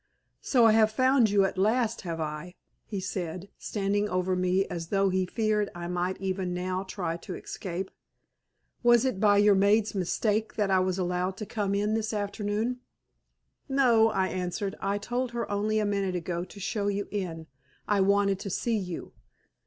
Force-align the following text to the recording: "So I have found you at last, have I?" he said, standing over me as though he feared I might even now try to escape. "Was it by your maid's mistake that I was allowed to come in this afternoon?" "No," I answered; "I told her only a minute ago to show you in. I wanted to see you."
"So 0.41 0.65
I 0.65 0.71
have 0.71 0.91
found 0.91 1.29
you 1.29 1.45
at 1.45 1.59
last, 1.59 2.01
have 2.01 2.19
I?" 2.19 2.55
he 2.87 2.99
said, 2.99 3.49
standing 3.59 4.09
over 4.09 4.35
me 4.35 4.65
as 4.65 4.87
though 4.87 5.09
he 5.09 5.27
feared 5.27 5.69
I 5.75 5.87
might 5.87 6.19
even 6.19 6.55
now 6.55 6.81
try 6.81 7.17
to 7.17 7.35
escape. 7.35 7.91
"Was 8.81 9.05
it 9.05 9.19
by 9.19 9.37
your 9.37 9.53
maid's 9.53 9.93
mistake 9.93 10.55
that 10.55 10.71
I 10.71 10.79
was 10.79 10.97
allowed 10.97 11.37
to 11.37 11.45
come 11.45 11.75
in 11.75 11.93
this 11.93 12.13
afternoon?" 12.13 12.79
"No," 13.69 14.09
I 14.09 14.29
answered; 14.29 14.75
"I 14.81 14.97
told 14.97 15.33
her 15.33 15.47
only 15.51 15.77
a 15.77 15.85
minute 15.85 16.15
ago 16.15 16.45
to 16.45 16.59
show 16.59 16.87
you 16.87 17.07
in. 17.11 17.45
I 17.87 18.01
wanted 18.01 18.39
to 18.39 18.49
see 18.49 18.77
you." 18.77 19.13